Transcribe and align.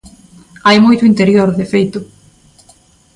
Hai 0.67 0.77
moito 0.81 1.03
interior, 1.11 1.49
de 1.59 1.65
feito. 1.73 1.99